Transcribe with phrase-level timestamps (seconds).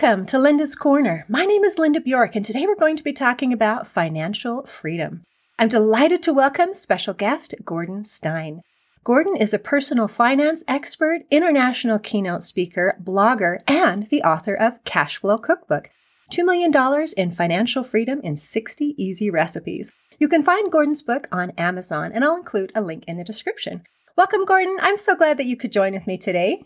[0.00, 1.24] Welcome to Linda's Corner.
[1.28, 5.22] My name is Linda Bjork, and today we're going to be talking about financial freedom.
[5.58, 8.62] I'm delighted to welcome special guest Gordon Stein.
[9.02, 15.42] Gordon is a personal finance expert, international keynote speaker, blogger, and the author of Cashflow
[15.42, 15.90] Cookbook
[16.30, 16.72] $2 million
[17.16, 19.90] in financial freedom in 60 easy recipes.
[20.20, 23.82] You can find Gordon's book on Amazon, and I'll include a link in the description.
[24.16, 24.76] Welcome, Gordon.
[24.80, 26.62] I'm so glad that you could join with me today.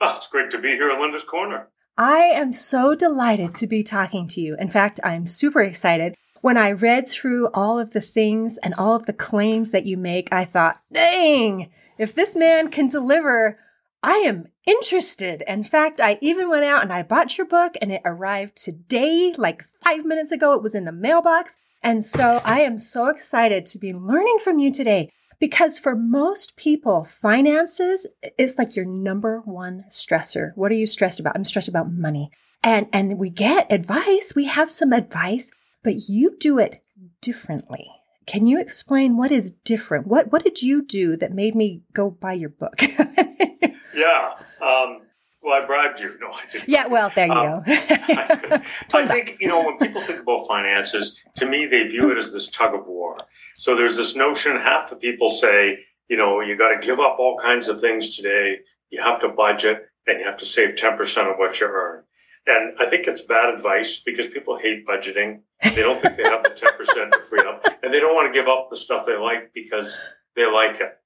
[0.00, 1.66] Oh, it's great to be here in Linda's Corner.
[1.96, 4.56] I am so delighted to be talking to you.
[4.58, 6.14] In fact, I'm super excited.
[6.40, 9.96] When I read through all of the things and all of the claims that you
[9.96, 13.58] make, I thought, dang, if this man can deliver,
[14.02, 15.44] I am interested.
[15.46, 19.34] In fact, I even went out and I bought your book and it arrived today,
[19.36, 20.54] like five minutes ago.
[20.54, 21.58] It was in the mailbox.
[21.82, 25.10] And so I am so excited to be learning from you today
[25.42, 28.06] because for most people, finances
[28.38, 30.52] is like your number one stressor.
[30.54, 31.34] What are you stressed about?
[31.34, 32.30] I'm stressed about money.
[32.62, 34.34] And, and we get advice.
[34.36, 35.50] We have some advice,
[35.82, 36.84] but you do it
[37.20, 37.90] differently.
[38.24, 40.06] Can you explain what is different?
[40.06, 42.80] What, what did you do that made me go buy your book?
[43.96, 44.34] yeah.
[44.60, 45.00] Um,
[45.42, 46.14] well, I bribed you.
[46.20, 46.68] No, I didn't.
[46.68, 47.62] Yeah, well, there you um, go.
[47.66, 48.62] I,
[48.94, 52.32] I think, you know, when people think about finances, to me, they view it as
[52.32, 53.18] this tug of war.
[53.56, 57.16] So there's this notion, half the people say, you know, you got to give up
[57.18, 58.58] all kinds of things today.
[58.90, 62.04] You have to budget and you have to save 10% of what you earn.
[62.46, 65.42] And I think it's bad advice because people hate budgeting.
[65.62, 68.48] They don't think they have the 10% of freedom and they don't want to give
[68.48, 69.98] up the stuff they like because
[70.34, 70.98] they like it.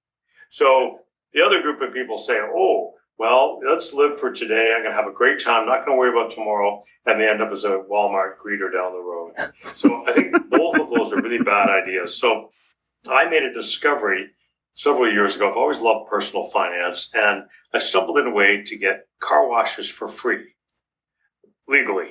[0.49, 1.01] So
[1.35, 4.75] the other group of people say, oh, well, let's live for today.
[4.75, 5.63] I'm going to have a great time.
[5.63, 6.83] I'm not going to worry about tomorrow.
[7.07, 9.33] And they end up as a Walmart greeter down the road.
[9.75, 12.19] So I think both of those are really bad ideas.
[12.19, 12.51] So
[13.09, 14.31] I made a discovery
[14.75, 15.49] several years ago.
[15.49, 19.89] I've always loved personal finance and I stumbled in a way to get car washes
[19.89, 20.55] for free
[21.69, 22.09] legally.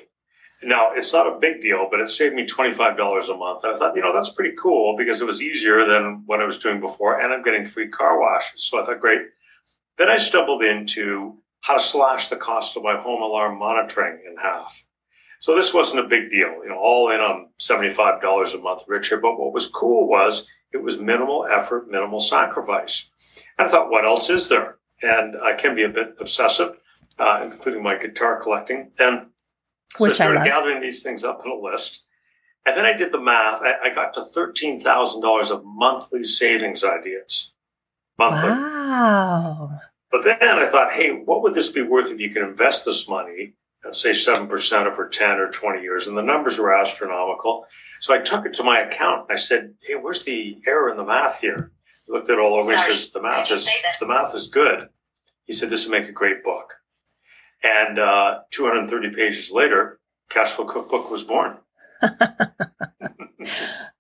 [0.64, 3.64] Now, it's not a big deal, but it saved me $25 a month.
[3.64, 6.46] And I thought, you know, that's pretty cool because it was easier than what I
[6.46, 7.20] was doing before.
[7.20, 8.64] And I'm getting free car washes.
[8.64, 9.22] So I thought, great.
[9.98, 14.38] Then I stumbled into how to slash the cost of my home alarm monitoring in
[14.38, 14.86] half.
[15.40, 19.20] So this wasn't a big deal, you know, all in on $75 a month richer.
[19.20, 23.10] But what was cool was it was minimal effort, minimal sacrifice.
[23.58, 24.78] And I thought, what else is there?
[25.02, 26.78] And I can be a bit obsessive,
[27.20, 28.92] uh, including my guitar collecting.
[28.98, 29.28] And
[29.90, 32.04] so Which I started I gathering these things up in a list.
[32.66, 33.62] And then I did the math.
[33.62, 37.54] I, I got to $13,000 of monthly savings ideas.
[38.18, 38.50] Monthly.
[38.50, 39.80] Wow.
[40.12, 43.10] But then I thought, hey, what would this be worth if you could invest this
[43.10, 43.54] money,
[43.86, 46.08] uh, say 7% over 10 or 20 years?
[46.08, 47.66] And the numbers were astronomical.
[48.00, 49.32] So I took it to my accountant.
[49.32, 51.72] I said, hey, where's the error in the math here?
[52.06, 52.72] He looked at it all over.
[52.72, 53.68] He says, the math is,
[54.00, 54.90] the math is good.
[55.46, 56.76] He said, this would make a great book.
[57.64, 60.00] And uh, 230 pages later,
[60.32, 61.58] Cashflow Cookbook was born.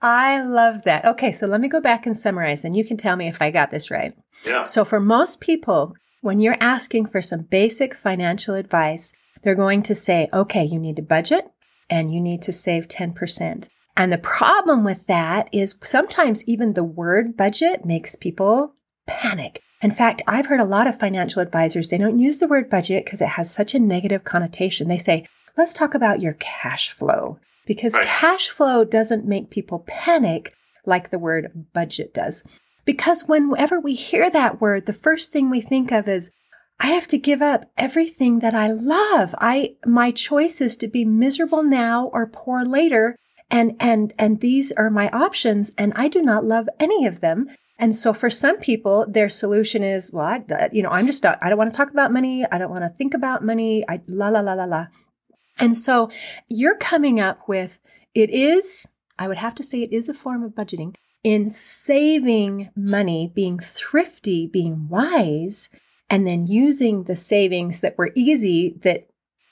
[0.02, 1.06] I love that.
[1.06, 3.52] Okay, so let me go back and summarize, and you can tell me if I
[3.52, 4.14] got this right.
[4.46, 4.64] Yeah.
[4.64, 9.14] So, for most people, when you're asking for some basic financial advice,
[9.44, 11.46] they're going to say, okay, you need to budget
[11.90, 13.70] and you need to save 10%.
[13.96, 18.74] And the problem with that is sometimes even the word budget makes people
[19.08, 19.62] panic.
[19.82, 23.06] In fact, I've heard a lot of financial advisors, they don't use the word budget
[23.06, 24.88] because it has such a negative connotation.
[24.88, 25.26] They say,
[25.58, 28.06] let's talk about your cash flow because Right.
[28.06, 30.54] cash flow doesn't make people panic
[30.86, 32.44] like the word budget does.
[32.86, 36.32] Because whenever we hear that word, the first thing we think of is,
[36.80, 39.34] I have to give up everything that I love.
[39.40, 43.16] I, my choice is to be miserable now or poor later.
[43.50, 47.48] And, and, and these are my options and I do not love any of them.
[47.78, 51.40] And so for some people, their solution is, well, I, you know, I'm just not,
[51.42, 52.46] I don't want to talk about money.
[52.52, 53.84] I don't want to think about money.
[53.88, 54.88] I, la, la, la, la, la.
[55.58, 56.10] And so
[56.50, 57.80] you're coming up with,
[58.14, 62.70] it is, I would have to say it is a form of budgeting in saving
[62.76, 65.70] money, being thrifty, being wise,
[66.10, 69.06] and then using the savings that were easy that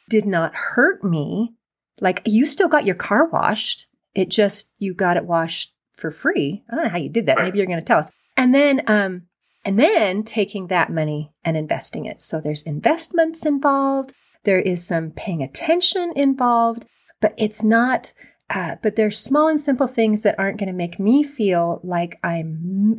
[0.09, 1.53] did not hurt me.
[1.99, 3.87] Like you still got your car washed.
[4.13, 6.63] It just, you got it washed for free.
[6.69, 7.37] I don't know how you did that.
[7.37, 8.11] Maybe you're going to tell us.
[8.37, 9.23] And then, um,
[9.65, 12.21] and then taking that money and investing it.
[12.21, 14.13] So there's investments involved.
[14.43, 16.85] There is some paying attention involved,
[17.21, 18.13] but it's not,
[18.49, 22.19] uh, but there's small and simple things that aren't going to make me feel like
[22.23, 22.43] I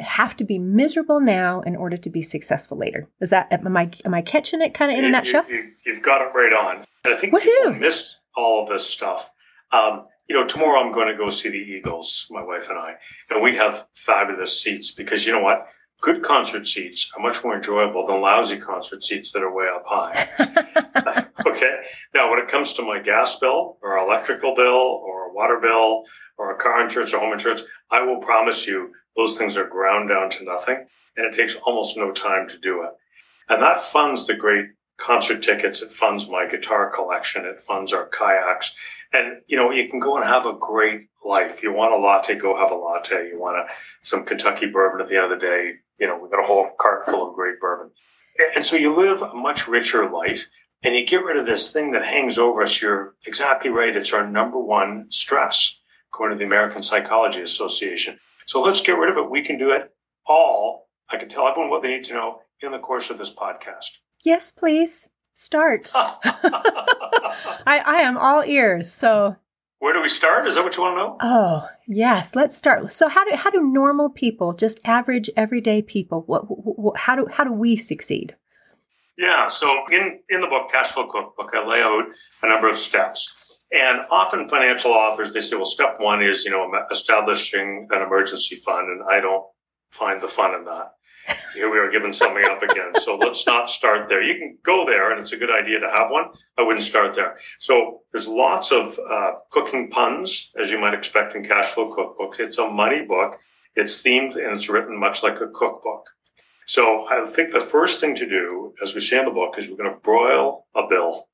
[0.00, 3.08] have to be miserable now in order to be successful later.
[3.20, 5.44] Is that, am I, am I catching it kind of in a You- nutshell?
[5.49, 6.85] You, have got it right on.
[7.05, 7.43] And I think Woohoo!
[7.44, 9.31] people missed all of this stuff.
[9.73, 12.94] Um, you know, tomorrow I'm going to go see the Eagles, my wife and I,
[13.31, 15.67] and we have fabulous seats because you know what?
[16.05, 19.85] Good concert seats are much more enjoyable than lousy concert seats that are way up
[19.87, 21.25] high.
[21.47, 21.77] Okay.
[22.12, 26.03] Now, when it comes to my gas bill or electrical bill or water bill
[26.37, 27.62] or a car insurance or home insurance,
[27.93, 30.85] I will promise you those things are ground down to nothing
[31.17, 32.91] and it takes almost no time to do it.
[33.49, 35.82] And that funds the great concert tickets.
[35.82, 37.44] It funds my guitar collection.
[37.44, 38.75] It funds our kayaks.
[39.12, 41.62] And, you know, you can go and have a great life.
[41.62, 43.29] You want a latte, go have a latte.
[43.29, 43.67] You want a,
[44.02, 45.75] some Kentucky bourbon at the end of the day.
[45.99, 47.91] You know, we've got a whole cart full of great bourbon.
[48.56, 50.49] And so you live a much richer life
[50.82, 52.82] and you get rid of this thing that hangs over us.
[52.82, 53.97] You're exactly right.
[53.97, 55.81] It's our number one stress,
[56.12, 58.19] according to the American Psychology Association.
[58.47, 59.31] So let's get rid of it.
[59.31, 59.94] We can do it
[60.26, 60.88] all.
[61.08, 63.99] I can tell everyone what they need to know in the course of this podcast.
[64.25, 65.11] Yes, please.
[65.37, 65.91] Start.
[65.94, 68.91] I, I am all ears.
[68.91, 69.37] So
[69.81, 70.47] where do we start?
[70.47, 71.17] Is that what you want to know?
[71.21, 72.37] Oh, yes.
[72.37, 72.93] Let's start.
[72.93, 77.26] So how do how do normal people, just average everyday people, what, what how do
[77.31, 78.37] how do we succeed?
[79.19, 79.49] Yeah.
[79.49, 82.05] So in in the book Cash Flow Cookbook, I lay out
[82.43, 83.59] a number of steps.
[83.73, 88.55] And often financial authors they say, well, step one is you know establishing an emergency
[88.55, 89.44] fund, and I don't
[89.91, 90.93] find the fun in that
[91.55, 92.93] here we are giving something up again.
[93.00, 94.23] So let's not start there.
[94.23, 96.26] You can go there, and it's a good idea to have one.
[96.59, 97.38] I wouldn't start there.
[97.59, 102.37] So there's lots of uh, cooking puns, as you might expect in Cash Flow Cookbook.
[102.38, 103.38] It's a money book.
[103.75, 106.06] It's themed and it's written much like a cookbook.
[106.67, 109.69] So I think the first thing to do, as we say in the book, is
[109.69, 111.29] we're going to broil a bill.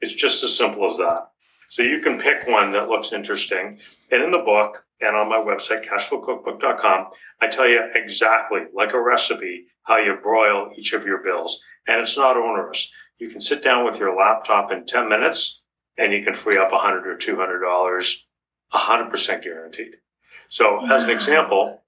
[0.00, 1.28] It's just as simple as that.
[1.70, 3.78] So you can pick one that looks interesting.
[4.10, 7.06] And in the book and on my website, cashflowcookbook.com,
[7.40, 11.60] I tell you exactly, like a recipe, how you broil each of your bills.
[11.86, 12.90] And it's not onerous.
[13.20, 15.62] You can sit down with your laptop in 10 minutes
[15.96, 18.14] and you can free up 100 or $200,
[18.74, 19.94] 100% guaranteed.
[20.48, 21.84] So as an example,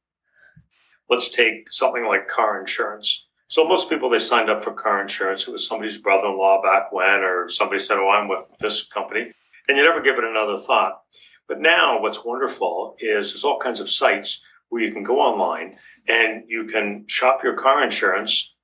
[1.11, 3.27] let's take something like car insurance.
[3.49, 5.49] So most people, they signed up for car insurance.
[5.49, 9.33] It was somebody's brother-in-law back when, or somebody said, oh, I'm with this company
[9.69, 11.01] and you never give it another thought.
[11.49, 15.75] But now what's wonderful is there's all kinds of sites where you can go online
[16.09, 18.55] and you can shop your car insurance.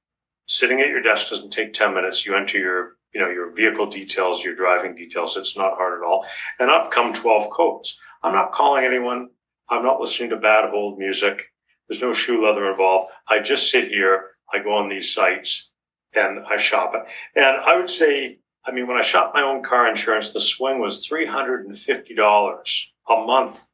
[0.47, 2.25] Sitting at your desk doesn't take 10 minutes.
[2.25, 5.37] You enter your, you know, your vehicle details, your driving details.
[5.37, 6.25] It's not hard at all.
[6.59, 7.99] And up come 12 quotes.
[8.23, 9.29] I'm not calling anyone.
[9.69, 11.53] I'm not listening to bad hold music.
[11.89, 13.11] There's no shoe leather involved.
[13.29, 14.31] I just sit here.
[14.53, 15.71] I go on these sites
[16.15, 17.03] and I shop it.
[17.35, 20.79] And I would say I mean, when I shot my own car insurance, the swing
[20.79, 23.69] was $350 a month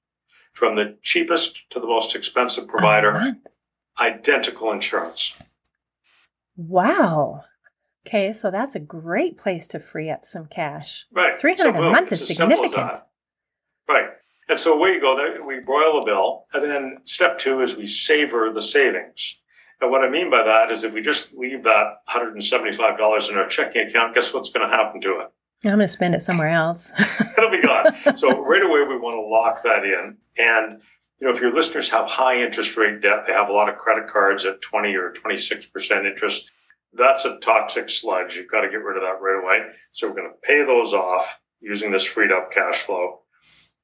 [0.52, 3.36] from the cheapest to the most expensive provider.
[4.00, 5.42] Identical insurance.
[6.56, 7.44] Wow.
[8.06, 11.06] Okay, so that's a great place to free up some cash.
[11.12, 11.36] Right.
[11.36, 12.98] 300 so, a month is significant.
[13.88, 14.10] Right.
[14.48, 15.16] And so away you go.
[15.16, 16.44] There, We broil the bill.
[16.52, 19.40] And then step two is we savor the savings.
[19.80, 23.46] And what I mean by that is if we just leave that $175 in our
[23.46, 25.28] checking account, guess what's going to happen to it?
[25.64, 26.92] I'm going to spend it somewhere else.
[27.38, 28.16] It'll be gone.
[28.16, 30.16] so right away, we want to lock that in.
[30.36, 30.82] And,
[31.18, 33.76] you know, if your listeners have high interest rate debt, they have a lot of
[33.76, 36.50] credit cards at 20 or 26% interest.
[36.92, 38.36] That's a toxic sludge.
[38.36, 39.72] You've got to get rid of that right away.
[39.92, 43.20] So we're going to pay those off using this freed up cash flow.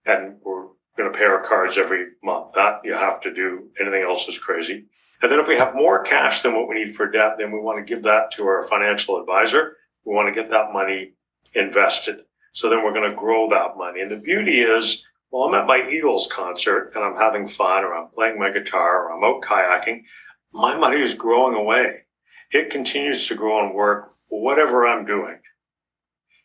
[0.05, 0.67] And we're
[0.97, 2.53] going to pay our cards every month.
[2.55, 3.71] That you have to do.
[3.81, 4.87] Anything else is crazy.
[5.23, 7.61] And then if we have more cash than what we need for debt, then we
[7.61, 9.77] want to give that to our financial advisor.
[10.07, 11.13] We want to get that money
[11.55, 12.21] invested.
[12.53, 14.01] So then we're going to grow that money.
[14.01, 17.95] And the beauty is, well, I'm at my Eagles concert and I'm having fun or
[17.95, 20.05] I'm playing my guitar or I'm out kayaking.
[20.53, 22.07] My money is growing away.
[22.51, 25.39] It continues to grow and work whatever I'm doing.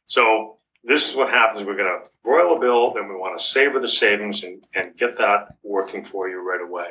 [0.06, 1.66] So this is what happens.
[1.66, 4.96] We're going to broil a bill, and we want to savor the savings and, and
[4.96, 6.90] get that working for you right away.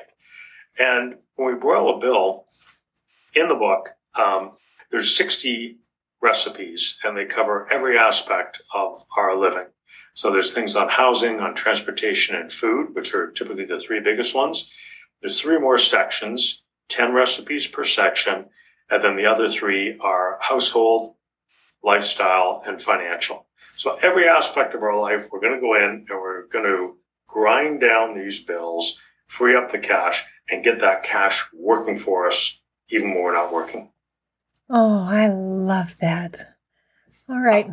[0.78, 2.46] And when we broil a bill
[3.34, 4.52] in the book, um,
[4.90, 5.78] there's 60
[6.22, 9.66] recipes and they cover every aspect of our living.
[10.14, 14.34] So there's things on housing, on transportation and food, which are typically the three biggest
[14.34, 14.72] ones.
[15.20, 18.46] There's three more sections, 10 recipes per section.
[18.90, 21.16] And then the other three are household,
[21.82, 23.46] lifestyle, and financial.
[23.76, 26.96] So every aspect of our life, we're going to go in and we're going to
[27.26, 32.60] grind down these bills, free up the cash, and get that cash working for us
[32.90, 33.90] even when we're not working.
[34.70, 36.56] Oh, I love that.
[37.28, 37.70] All right.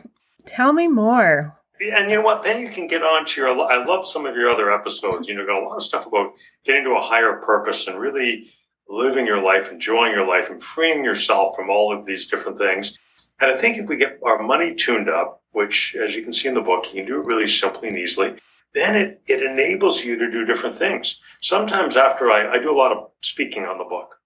[0.46, 1.58] Tell me more.
[1.80, 2.44] And you know what?
[2.44, 3.48] Then you can get on to your.
[3.48, 5.28] I love some of your other episodes.
[5.28, 6.32] You know, got a lot of stuff about
[6.64, 8.50] getting to a higher purpose and really
[8.88, 12.98] living your life, enjoying your life, and freeing yourself from all of these different things.
[13.40, 16.48] And I think if we get our money tuned up, which, as you can see
[16.48, 18.36] in the book, you can do it really simply and easily,
[18.74, 21.20] then it, it enables you to do different things.
[21.40, 24.20] Sometimes after I, I do a lot of speaking on the book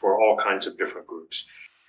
[0.00, 1.46] for all kinds of different groups.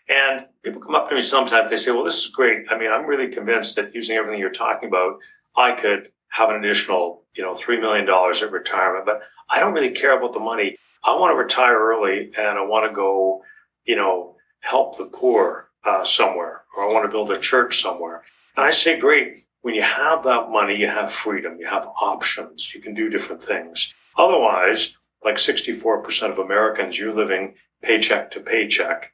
[0.09, 2.65] And people come up to me sometimes, they say, well, this is great.
[2.69, 5.19] I mean, I'm really convinced that using everything you're talking about,
[5.55, 9.91] I could have an additional, you know, $3 million at retirement, but I don't really
[9.91, 10.77] care about the money.
[11.03, 13.43] I want to retire early and I want to go,
[13.85, 18.23] you know, help the poor uh, somewhere, or I want to build a church somewhere.
[18.57, 19.45] And I say, great.
[19.61, 23.43] When you have that money, you have freedom, you have options, you can do different
[23.43, 23.93] things.
[24.17, 29.13] Otherwise, like 64% of Americans, you're living paycheck to paycheck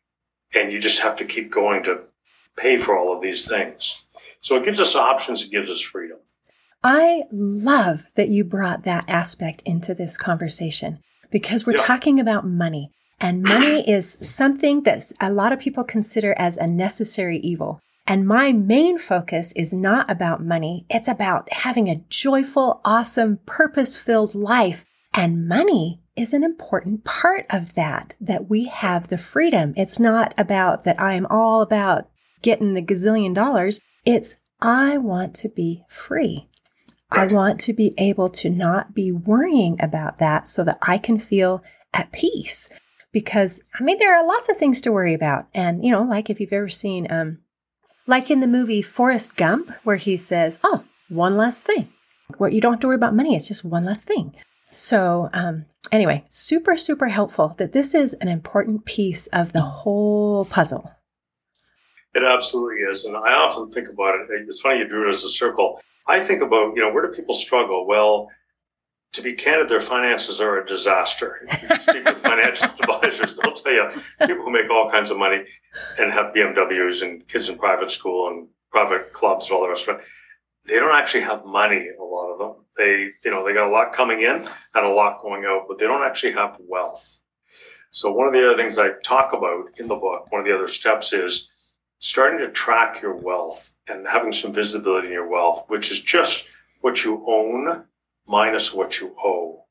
[0.54, 2.02] and you just have to keep going to
[2.58, 4.08] pay for all of these things.
[4.40, 6.18] So it gives us options, it gives us freedom.
[6.84, 11.00] I love that you brought that aspect into this conversation
[11.32, 11.84] because we're yeah.
[11.84, 12.92] talking about money.
[13.20, 17.82] And money is something that a lot of people consider as a necessary evil.
[18.08, 20.86] And my main focus is not about money.
[20.90, 24.86] It's about having a joyful, awesome, purpose filled life.
[25.14, 29.74] And money is an important part of that, that we have the freedom.
[29.76, 32.10] It's not about that I'm all about
[32.42, 33.80] getting the gazillion dollars.
[34.06, 36.48] It's I want to be free.
[37.12, 41.20] I want to be able to not be worrying about that so that I can
[41.20, 42.70] feel at peace.
[43.12, 45.48] Because I mean, there are lots of things to worry about.
[45.54, 47.40] And, you know, like if you've ever seen, um,
[48.08, 51.90] like in the movie Forrest Gump, where he says, Oh, one less thing.
[52.38, 53.36] What you don't have to worry about money.
[53.36, 54.36] It's just one less thing.
[54.72, 60.46] So, um, anyway, super, super helpful that this is an important piece of the whole
[60.46, 60.92] puzzle.
[62.14, 63.06] It absolutely is.
[63.06, 64.28] And I often think about it.
[64.30, 65.80] It's funny you drew it as a circle.
[66.08, 67.86] I think about, you know, where do people struggle?
[67.88, 68.30] Well,
[69.16, 71.40] to be candid, their finances are a disaster.
[71.50, 75.18] If you speak with financial advisors, they'll tell you people who make all kinds of
[75.18, 75.46] money
[76.00, 79.88] and have BMWs and kids in private school and private clubs and all the rest
[79.88, 80.06] of it
[80.66, 82.66] they don't actually have money, a lot of them.
[82.78, 85.78] They, you know, they got a lot coming in and a lot going out, but
[85.78, 87.20] they don't actually have wealth.
[87.92, 90.56] So one of the other things I talk about in the book, one of the
[90.56, 91.50] other steps is
[92.00, 96.48] starting to track your wealth and having some visibility in your wealth, which is just
[96.82, 97.86] what you own
[98.28, 99.66] minus what you owe.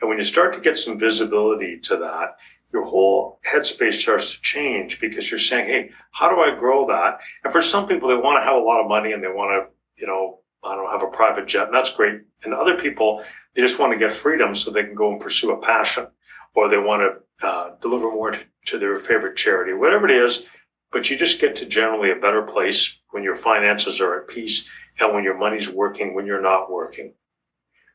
[0.00, 2.36] And when you start to get some visibility to that,
[2.72, 7.18] your whole headspace starts to change because you're saying, Hey, how do I grow that?
[7.42, 9.50] And for some people, they want to have a lot of money and they want
[9.50, 12.20] to you know, I don't have a private jet, and that's great.
[12.44, 13.22] And other people,
[13.54, 16.06] they just want to get freedom so they can go and pursue a passion,
[16.54, 17.02] or they want
[17.40, 20.46] to uh, deliver more to, to their favorite charity, whatever it is.
[20.90, 24.68] But you just get to generally a better place when your finances are at peace
[24.98, 27.14] and when your money's working when you're not working.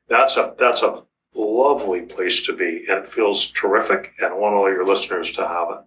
[0.07, 1.03] That's a that's a
[1.35, 4.13] lovely place to be, and it feels terrific.
[4.19, 5.77] And I want all your listeners to have it.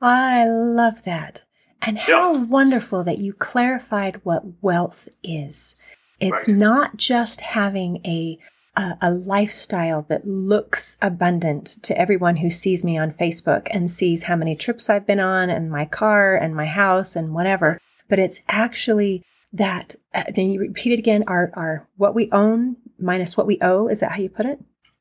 [0.00, 1.42] I love that.
[1.80, 2.44] And how yeah.
[2.44, 5.76] wonderful that you clarified what wealth is.
[6.20, 6.56] It's right.
[6.56, 8.38] not just having a,
[8.76, 14.24] a, a lifestyle that looks abundant to everyone who sees me on Facebook and sees
[14.24, 17.80] how many trips I've been on and my car and my house and whatever.
[18.08, 19.96] But it's actually that.
[20.14, 21.24] Uh, then you repeat it again.
[21.26, 23.88] Our our what we own minus what we owe.
[23.88, 24.60] Is that how you put it?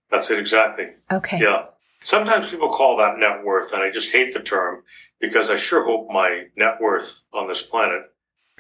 [0.10, 0.90] That's it exactly.
[1.12, 1.40] Okay.
[1.40, 1.66] Yeah.
[2.02, 4.84] Sometimes people call that net worth, and I just hate the term
[5.20, 8.12] because I sure hope my net worth on this planet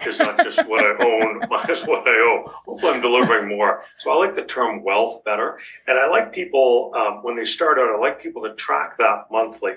[0.05, 2.51] is not just what I own minus what I owe.
[2.65, 3.83] Hopefully, I'm delivering more.
[3.97, 7.79] So I like the term wealth better, and I like people um, when they start
[7.79, 7.89] out.
[7.89, 9.73] I like people to track that monthly,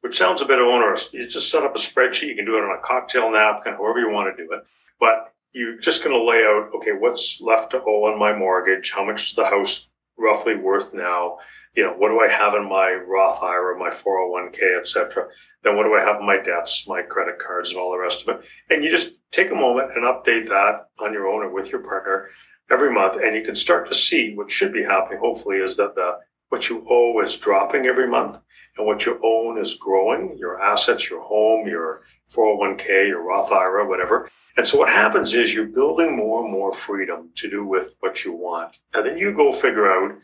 [0.00, 1.12] which sounds a bit onerous.
[1.12, 2.28] You just set up a spreadsheet.
[2.28, 4.62] You can do it on a cocktail napkin, however you want to do it,
[4.98, 8.92] but you're just going to lay out, okay, what's left to owe on my mortgage?
[8.92, 11.38] How much is the house roughly worth now?
[11.74, 15.26] you know, what do I have in my Roth IRA, my 401k, etc.
[15.62, 18.22] Then what do I have in my debts, my credit cards, and all the rest
[18.22, 18.44] of it?
[18.70, 21.80] And you just take a moment and update that on your own or with your
[21.80, 22.28] partner
[22.70, 25.18] every month, and you can start to see what should be happening.
[25.20, 26.18] Hopefully, is that the
[26.48, 28.38] what you owe is dropping every month,
[28.76, 30.36] and what you own is growing.
[30.38, 34.30] Your assets, your home, your 401k, your Roth IRA, whatever.
[34.56, 38.24] And so what happens is you're building more and more freedom to do with what
[38.24, 40.16] you want, and then you go figure out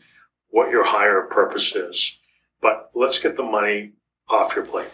[0.49, 2.17] what your higher purpose is.
[2.61, 3.93] But let's get the money
[4.29, 4.91] off your plate.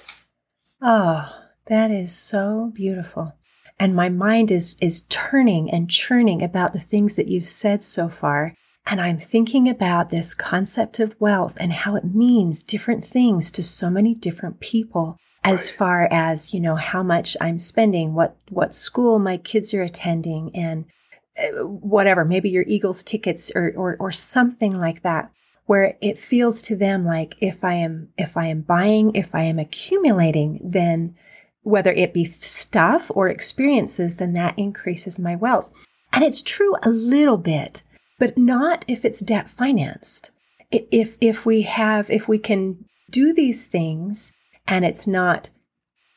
[0.82, 1.30] Oh,
[1.66, 3.38] that is so beautiful.
[3.80, 8.10] And my mind is, is turning and churning about the things that you've said so
[8.10, 8.56] far.
[8.90, 13.62] And I'm thinking about this concept of wealth and how it means different things to
[13.62, 18.74] so many different people as far as, you know, how much I'm spending, what, what
[18.74, 20.86] school my kids are attending and
[21.38, 25.32] uh, whatever, maybe your Eagles tickets or, or, or something like that
[25.66, 29.44] where it feels to them like if I am, if I am buying, if I
[29.44, 31.16] am accumulating, then
[31.62, 35.74] whether it be stuff or experiences, then that increases my wealth.
[36.14, 37.84] And it's true a little bit,
[38.20, 40.32] but not if it's debt financed.
[40.72, 44.34] If, if we have, if we can do these things
[44.68, 45.50] and it's not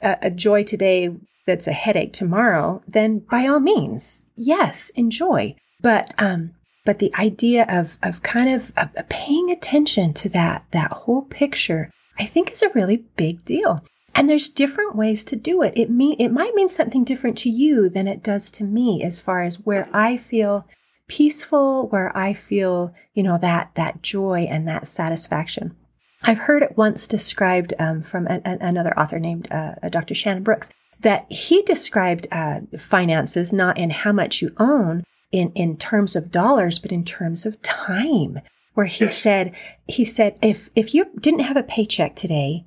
[0.01, 1.11] a, a joy today
[1.47, 5.55] that's a headache tomorrow, then by all means, yes, enjoy.
[5.81, 6.53] But um,
[6.85, 11.91] but the idea of of kind of uh, paying attention to that that whole picture,
[12.19, 13.85] I think, is a really big deal.
[14.15, 15.73] And there's different ways to do it.
[15.77, 19.21] It mean it might mean something different to you than it does to me, as
[19.21, 20.67] far as where I feel
[21.11, 25.77] peaceful, where I feel you know that that joy and that satisfaction.
[26.23, 30.15] I've heard it once described um, from a, a, another author named uh, Dr.
[30.15, 35.03] Shannon Brooks that he described uh, finances not in how much you own
[35.33, 38.41] in, in terms of dollars, but in terms of time.
[38.75, 39.19] Where he yes.
[39.19, 39.55] said,
[39.89, 42.67] he said, if if you didn't have a paycheck today,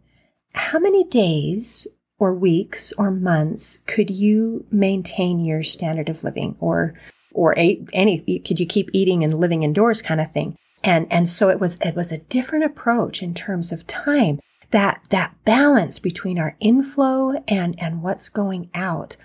[0.53, 1.88] how many days
[2.19, 6.93] or weeks or months could you maintain your standard of living or
[7.33, 11.49] or any could you keep eating and living indoors kind of thing and and so
[11.49, 14.39] it was it was a different approach in terms of time
[14.71, 19.15] that that balance between our inflow and and what's going out.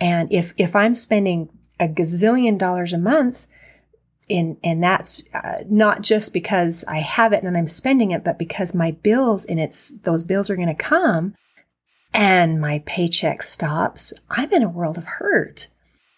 [0.00, 1.48] And if if I'm spending
[1.80, 3.46] a gazillion dollars a month
[4.28, 8.38] in and that's uh, not just because I have it and I'm spending it, but
[8.38, 11.34] because my bills and it's those bills are going to come
[12.14, 15.68] and my paycheck stops, I'm in a world of hurt.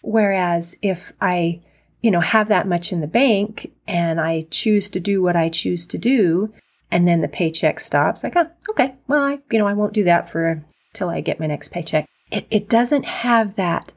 [0.03, 1.61] Whereas if I,
[2.03, 5.49] you know, have that much in the bank and I choose to do what I
[5.49, 6.53] choose to do,
[6.91, 8.25] and then the paycheck stops.
[8.25, 11.41] Like, oh, okay, well, I, you know, I won't do that for till I get
[11.41, 12.07] my next paycheck.
[12.31, 13.93] It, it doesn't have that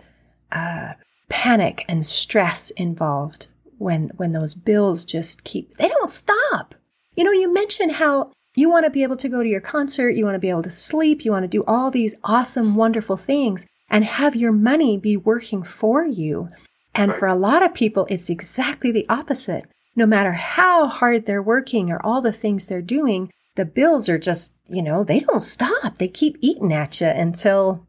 [0.52, 0.94] uh,
[1.30, 5.76] panic and stress involved when when those bills just keep.
[5.78, 6.76] They don't stop.
[7.16, 10.12] You know, you mentioned how you want to be able to go to your concert,
[10.12, 13.18] you want to be able to sleep, you want to do all these awesome, wonderful
[13.18, 16.50] things, and have your money be working for you.
[16.96, 21.42] And for a lot of people, it's exactly the opposite no matter how hard they're
[21.42, 25.42] working or all the things they're doing, the bills are just, you know, they don't
[25.42, 25.98] stop.
[25.98, 27.88] They keep eating at you until,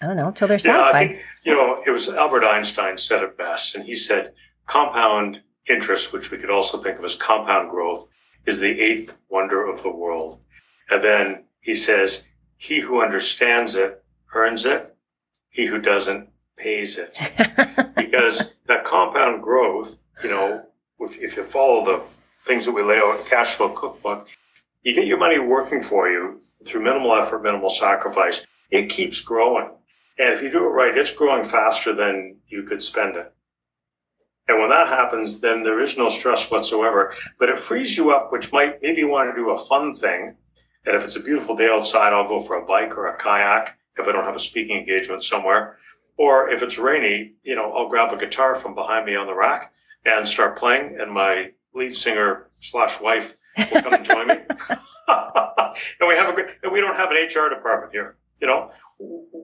[0.00, 1.00] I don't know, until they're satisfied.
[1.00, 4.32] Yeah, think, you know, it was Albert Einstein said it best, and he said
[4.66, 8.08] compound interest, which we could also think of as compound growth,
[8.46, 10.40] is the eighth wonder of the world.
[10.90, 14.02] And then he says, he who understands it
[14.34, 14.93] earns it.
[15.54, 17.16] He who doesn't pays it.
[17.96, 20.66] because that compound growth, you know,
[20.98, 22.04] if, if you follow the
[22.44, 24.26] things that we lay out in cash flow cookbook,
[24.82, 28.44] you get your money working for you through minimal effort, minimal sacrifice.
[28.72, 29.70] It keeps growing.
[30.18, 33.32] And if you do it right, it's growing faster than you could spend it.
[34.48, 38.32] And when that happens, then there is no stress whatsoever, but it frees you up,
[38.32, 40.36] which might maybe you want to do a fun thing.
[40.84, 43.78] And if it's a beautiful day outside, I'll go for a bike or a kayak
[43.96, 45.78] if I don't have a speaking engagement somewhere.
[46.16, 49.34] Or if it's rainy, you know, I'll grab a guitar from behind me on the
[49.34, 49.72] rack
[50.04, 54.34] and start playing, and my lead singer slash wife will come and join me.
[55.08, 58.16] and we have a great, and we don't have an HR department here.
[58.40, 58.70] You know,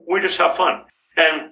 [0.09, 0.83] we just have fun.
[1.17, 1.51] And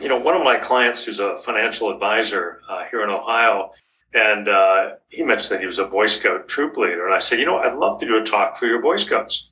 [0.00, 3.70] you know, one of my clients who's a financial advisor uh, here in Ohio,
[4.14, 7.38] and uh, he mentioned that he was a Boy Scout troop leader, and I said,
[7.38, 9.50] you know, I'd love to do a talk for your Boy Scouts.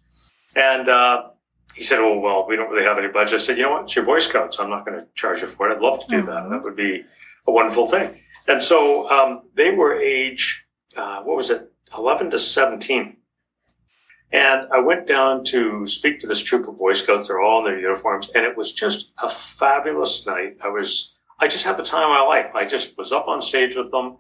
[0.57, 1.31] And uh,
[1.75, 3.83] he said, "Oh well, we don't really have any budget." I said, "You know what?
[3.85, 4.59] It's your Boy Scouts.
[4.59, 5.77] I'm not going to charge you for it.
[5.77, 6.27] I'd love to do mm-hmm.
[6.27, 6.49] that.
[6.51, 7.05] That would be
[7.47, 12.39] a wonderful thing." And so um, they were age, uh, what was it, 11 to
[12.39, 13.17] 17.
[14.33, 17.29] And I went down to speak to this troop of Boy Scouts.
[17.29, 18.31] They're all in their uniforms.
[18.35, 20.57] And it was just a fabulous night.
[20.63, 22.55] I was, I just had the time of my life.
[22.55, 24.17] I just was up on stage with them.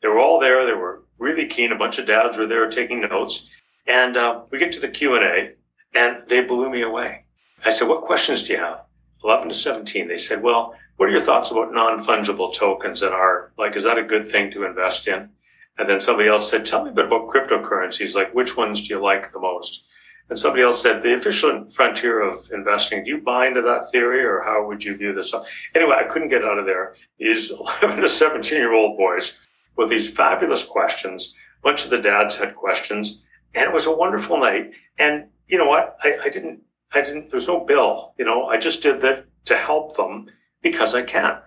[0.00, 0.64] They were all there.
[0.64, 1.70] They were really keen.
[1.70, 3.50] A bunch of dads were there taking notes.
[3.86, 5.54] And uh, we get to the Q&A and
[5.92, 7.24] they blew me away.
[7.64, 8.84] I said, what questions do you have?
[9.24, 10.08] 11 to 17.
[10.08, 13.98] They said, well, what are your thoughts about non-fungible tokens and are like, is that
[13.98, 15.30] a good thing to invest in?
[15.78, 18.14] And then somebody else said, tell me a bit about cryptocurrencies.
[18.14, 19.84] Like, which ones do you like the most?
[20.28, 24.24] And somebody else said, the efficient frontier of investing, do you buy into that theory
[24.24, 25.34] or how would you view this?
[25.74, 26.94] Anyway, I couldn't get out of there.
[27.18, 27.50] These
[27.82, 31.36] 11 to 17 year old boys with these fabulous questions.
[31.60, 33.22] A bunch of the dads had questions
[33.54, 34.72] and it was a wonderful night.
[34.98, 35.96] And you know what?
[36.02, 36.62] I, I didn't,
[36.92, 40.26] I didn't, there was no bill, you know, I just did that to help them
[40.62, 41.38] because I can.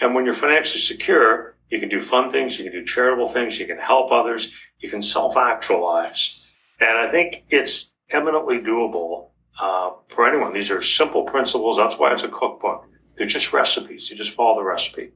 [0.00, 3.58] And when you're financially secure, you can do fun things, you can do charitable things,
[3.58, 6.54] you can help others, you can self actualize.
[6.80, 10.52] And I think it's eminently doable uh, for anyone.
[10.52, 11.76] These are simple principles.
[11.76, 12.86] That's why it's a cookbook.
[13.16, 14.10] They're just recipes.
[14.10, 15.12] You just follow the recipe.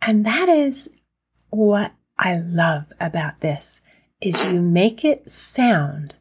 [0.00, 0.96] And that is
[1.50, 3.82] what I love about this
[4.26, 6.16] is you make it sound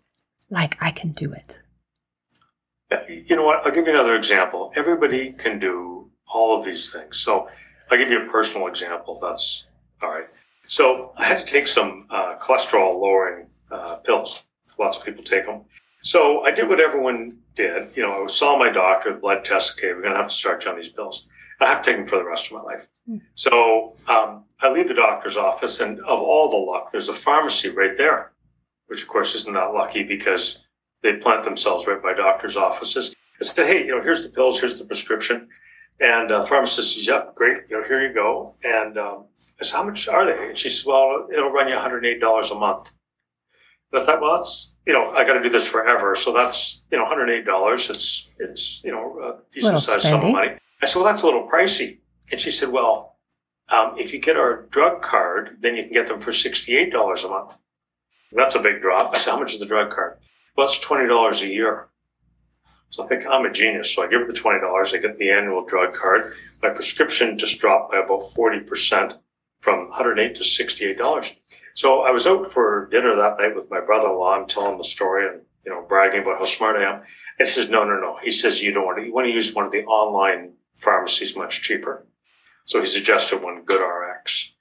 [0.50, 1.60] like I can do it.
[3.08, 3.66] You know what?
[3.66, 4.72] I'll give you another example.
[4.76, 7.18] Everybody can do all of these things.
[7.18, 7.50] So
[7.90, 9.18] I'll give you a personal example.
[9.20, 9.68] That's
[10.02, 10.28] all right.
[10.68, 14.44] So I had to take some uh, cholesterol lowering uh, pills.
[14.80, 15.62] Lots of people take them.
[16.04, 17.96] So I did what everyone did.
[17.96, 19.78] You know, I saw my doctor, blood test.
[19.78, 21.28] Okay, we're going to have to start you on these pills.
[21.62, 22.88] I have to take them for the rest of my life.
[23.10, 23.22] Mm.
[23.34, 27.70] So um, I leave the doctor's office, and of all the luck, there's a pharmacy
[27.70, 28.32] right there,
[28.88, 30.66] which of course isn't that lucky because
[31.02, 33.16] they plant themselves right by doctor's offices.
[33.40, 35.50] I said, hey, you know, here's the pills, here's the prescription.
[36.00, 38.52] And uh, pharmacist says, yep, great, you know, here you go.
[38.64, 39.26] And um,
[39.60, 40.50] I said, how much are they?
[40.50, 42.94] And she said, well, it'll run you $108 a month.
[43.92, 46.16] And I thought, well, that's, you know, I got to do this forever.
[46.16, 47.90] So that's, you know, $108.
[47.90, 50.58] It's, it's, you know, a decent sized sum of money.
[50.86, 51.98] I said, well, that's a little pricey.
[52.32, 53.18] And she said, well,
[53.70, 57.28] um, if you get our drug card, then you can get them for $68 a
[57.28, 57.58] month.
[58.32, 59.12] That's a big drop.
[59.12, 60.20] I said, how much is the drug card?
[60.56, 61.88] Well, it's $20 a year.
[62.92, 63.96] So I think I'm a genius.
[63.96, 64.94] So I give her the $20.
[64.94, 66.36] I get the annual drug card.
[66.62, 69.18] My prescription just dropped by about 40%
[69.62, 71.36] from 108 to $68.
[71.74, 74.36] So I was out for dinner that night with my brother-in-law.
[74.36, 77.02] I'm telling the story and, you know, bragging about how smart I am.
[77.40, 78.20] And he says, no, no, no.
[78.22, 81.36] He says, you don't want to, you want to use one of the online pharmacies
[81.36, 82.06] much cheaper.
[82.66, 84.52] So he suggested one, GoodRx.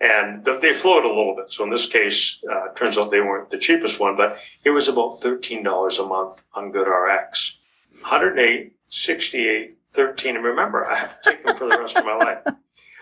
[0.00, 1.52] And they floated a little bit.
[1.52, 4.88] So in this case, uh, turns out they weren't the cheapest one, but it was
[4.88, 7.56] about $13 a month on GoodRx.
[8.00, 10.36] 108, 68, 13.
[10.36, 12.38] And remember, I have to take them for the rest of my life.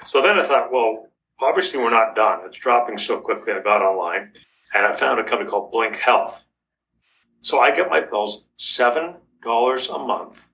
[0.07, 1.07] So then I thought, well,
[1.41, 2.41] obviously we're not done.
[2.45, 3.53] It's dropping so quickly.
[3.53, 4.33] I got online
[4.75, 6.45] and I found a company called Blink Health.
[7.41, 9.15] So I get my pills $7
[9.95, 10.49] a month.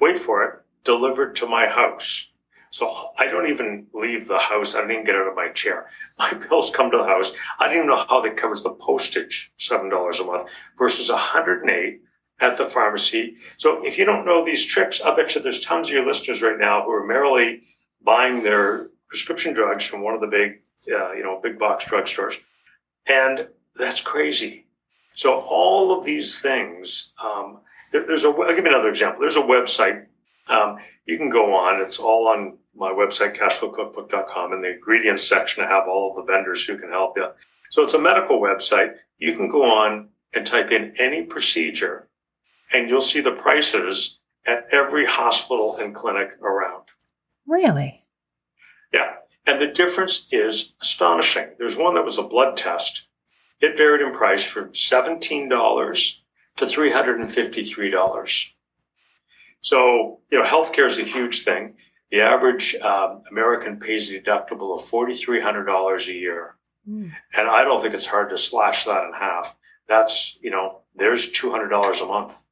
[0.00, 2.28] Wait for it, delivered to my house.
[2.70, 4.74] So I don't even leave the house.
[4.74, 5.86] I don't even get out of my chair.
[6.18, 7.32] My bills come to the house.
[7.58, 12.00] I even know how that covers the postage, $7 a month versus 108
[12.40, 13.36] at the pharmacy.
[13.56, 16.42] So if you don't know these tricks, I bet you there's tons of your listeners
[16.42, 17.62] right now who are merely
[18.02, 22.40] buying their prescription drugs from one of the big, uh, you know, big box drugstores.
[23.06, 24.66] And that's crazy.
[25.12, 27.58] So all of these things, um,
[27.92, 29.20] there, there's a, I'll give you another example.
[29.20, 30.06] There's a website,
[30.48, 31.80] um, you can go on.
[31.80, 34.52] It's all on my website, cashflowcookbook.com.
[34.52, 37.26] In the ingredients section, I have all of the vendors who can help you.
[37.70, 38.94] So it's a medical website.
[39.18, 42.08] You can go on and type in any procedure
[42.72, 46.84] and you'll see the prices at every hospital and clinic around.
[47.46, 48.04] Really?
[48.92, 49.14] Yeah.
[49.46, 51.48] And the difference is astonishing.
[51.58, 53.08] There's one that was a blood test.
[53.60, 56.18] It varied in price from $17
[56.56, 58.50] to $353.
[59.60, 61.74] So, you know, healthcare is a huge thing.
[62.10, 66.56] The average um, American pays a deductible of $4,300 a year.
[66.88, 67.12] Mm.
[67.36, 69.56] And I don't think it's hard to slash that in half.
[69.86, 72.42] That's, you know, there's $200 a month.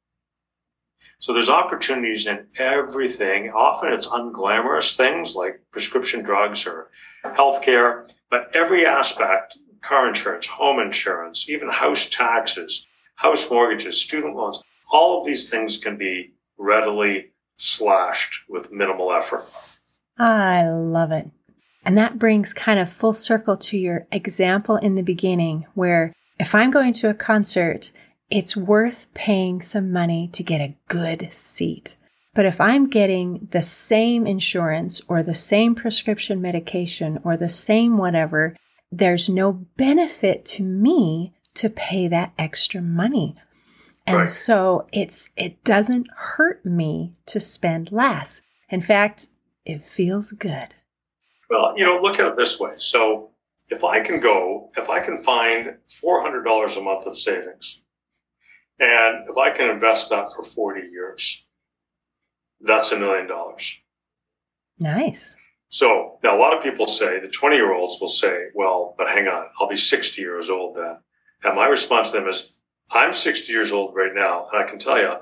[1.20, 3.50] So there's opportunities in everything.
[3.50, 6.90] Often it's unglamorous things like prescription drugs or
[7.24, 14.62] healthcare, but every aspect, car insurance, home insurance, even house taxes, house mortgages, student loans,
[14.92, 19.44] all of these things can be readily slashed with minimal effort.
[20.18, 21.30] I love it.
[21.84, 26.54] And that brings kind of full circle to your example in the beginning, where if
[26.54, 27.90] I'm going to a concert
[28.30, 31.96] it's worth paying some money to get a good seat.
[32.34, 37.96] But if I'm getting the same insurance or the same prescription medication or the same
[37.96, 38.54] whatever,
[38.92, 43.34] there's no benefit to me to pay that extra money.
[44.08, 44.28] And right.
[44.30, 48.40] so it's it doesn't hurt me to spend less.
[48.70, 49.26] In fact,
[49.66, 50.68] it feels good.
[51.50, 52.72] Well, you know, look at it this way.
[52.76, 53.32] So
[53.68, 57.82] if I can go, if I can find $400 a month of savings,
[58.78, 61.44] and if I can invest that for 40 years,
[62.62, 63.78] that's a million dollars.
[64.78, 65.36] Nice.
[65.68, 69.08] So now a lot of people say, the 20 year olds will say, well, but
[69.08, 70.96] hang on, I'll be 60 years old then.
[71.44, 72.54] And my response to them is,
[72.90, 74.48] I'm 60 years old right now.
[74.52, 75.14] And I can tell you,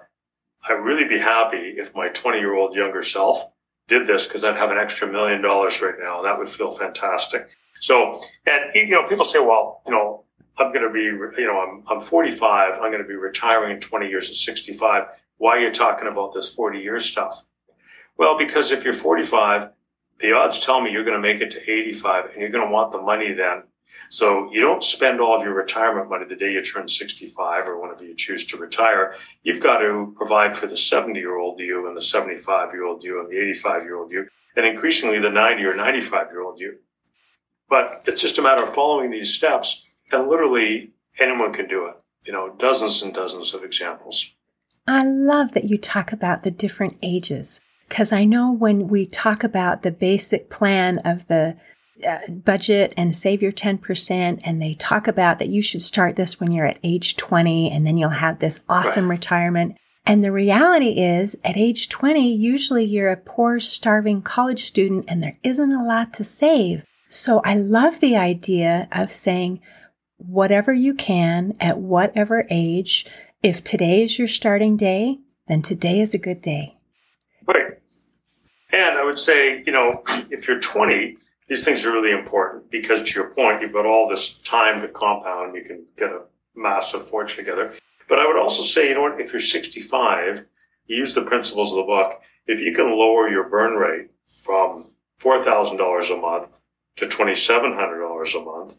[0.69, 3.53] I'd really be happy if my 20 year old younger self
[3.89, 6.23] did this because I'd have an extra million dollars right now.
[6.23, 7.49] That would feel fantastic.
[7.81, 10.25] So, and you know, people say, well, you know,
[10.59, 12.75] I'm going to be, you know, I'm, I'm 45.
[12.75, 15.05] I'm going to be retiring in 20 years at 65.
[15.37, 17.45] Why are you talking about this 40 year stuff?
[18.17, 19.71] Well, because if you're 45,
[20.21, 22.73] the odds tell me you're going to make it to 85 and you're going to
[22.73, 23.65] want the money then.
[24.09, 27.81] So you don't spend all of your retirement money the day you turn 65 or
[27.81, 29.15] whenever you choose to retire.
[29.43, 33.03] You've got to provide for the 70 year old you and the 75 year old
[33.03, 36.61] you and the 85 year old you and increasingly the 90 or 95 year old
[36.61, 36.79] you.
[37.69, 41.95] But it's just a matter of following these steps and literally anyone can do it.
[42.25, 44.33] You know, dozens and dozens of examples.
[44.89, 49.45] I love that you talk about the different ages because I know when we talk
[49.45, 51.57] about the basic plan of the
[52.07, 54.41] uh, budget and save your 10%.
[54.45, 57.87] And they talk about that you should start this when you're at age 20 and
[57.87, 59.17] then you'll have this awesome right.
[59.17, 59.77] retirement.
[60.05, 65.23] And the reality is at age 20, usually you're a poor, starving college student and
[65.23, 66.85] there isn't a lot to save.
[67.09, 69.61] So I love the idea of saying
[70.17, 73.07] whatever you can at whatever age.
[73.43, 76.77] If today is your starting day, then today is a good day.
[77.47, 77.79] Right.
[78.73, 81.17] And I would say, you know, if you're 20,
[81.49, 84.89] these things are really important because to your point, you've got all this time to
[84.89, 85.55] compound.
[85.55, 86.23] You can get a
[86.55, 87.75] massive fortune together.
[88.09, 90.47] But I would also say, you know what, if you're 65,
[90.87, 92.21] you use the principles of the book.
[92.47, 94.87] If you can lower your burn rate from
[95.21, 96.61] $4,000 a month
[96.97, 98.79] to $2,700 a month,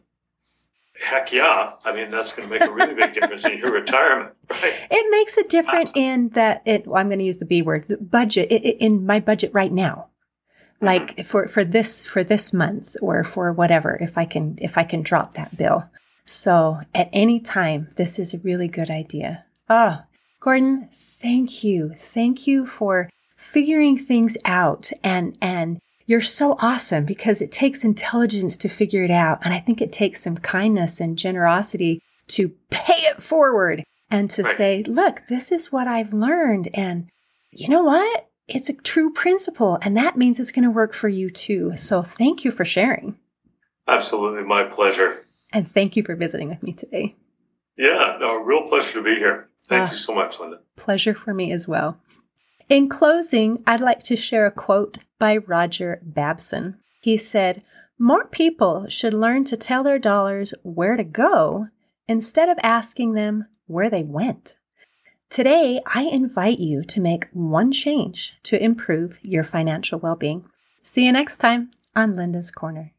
[1.02, 1.74] heck yeah.
[1.86, 4.88] I mean, that's going to make a really big difference in your retirement, right?
[4.90, 7.88] It makes a difference in that it, well, I'm going to use the B word,
[7.88, 10.07] the budget, it, it, in my budget right now.
[10.80, 14.84] Like for, for this, for this month or for whatever, if I can, if I
[14.84, 15.86] can drop that bill.
[16.26, 19.46] So at any time, this is a really good idea.
[19.70, 20.02] Oh,
[20.40, 21.94] Gordon, thank you.
[21.96, 28.56] Thank you for figuring things out and, and you're so awesome because it takes intelligence
[28.58, 29.40] to figure it out.
[29.44, 34.44] And I think it takes some kindness and generosity to pay it forward and to
[34.44, 36.70] say, look, this is what I've learned.
[36.74, 37.10] And
[37.52, 38.27] you know what?
[38.48, 39.78] It's a true principle.
[39.82, 41.76] And that means it's going to work for you too.
[41.76, 43.18] So thank you for sharing.
[43.88, 44.44] Absolutely.
[44.44, 45.26] My pleasure.
[45.54, 47.16] And thank you for visiting with me today.
[47.78, 49.48] Yeah, no, real pleasure to be here.
[49.68, 50.60] Thank uh, you so much, Linda.
[50.76, 52.00] Pleasure for me as well.
[52.70, 56.78] In closing, I'd like to share a quote by Roger Babson.
[57.02, 57.64] He said,
[57.98, 61.68] More people should learn to tell their dollars where to go
[62.08, 64.57] instead of asking them where they went.
[65.30, 70.46] Today, I invite you to make one change to improve your financial well being.
[70.82, 72.94] See you next time on Linda's Corner.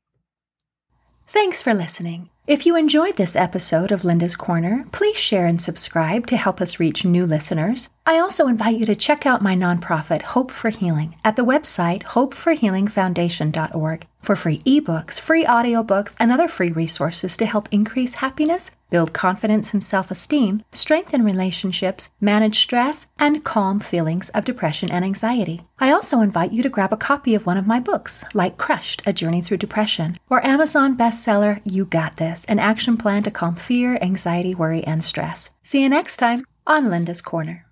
[1.26, 2.30] Thanks for listening.
[2.48, 6.80] If you enjoyed this episode of Linda's Corner, please share and subscribe to help us
[6.80, 7.90] reach new listeners.
[8.06, 12.04] I also invite you to check out my nonprofit, Hope for Healing, at the website
[12.04, 19.12] hopeforhealingfoundation.org for free ebooks, free audiobooks, and other free resources to help increase happiness, build
[19.12, 25.60] confidence and self esteem, strengthen relationships, manage stress, and calm feelings of depression and anxiety.
[25.78, 29.02] I also invite you to grab a copy of one of my books, like Crushed
[29.04, 33.54] A Journey Through Depression, or Amazon bestseller You Got This An Action Plan to Calm
[33.54, 35.54] Fear, Anxiety, Worry, and Stress.
[35.62, 37.67] See you next time on Linda's Corner.